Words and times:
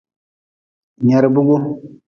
Nyerbigu. 1.05 1.55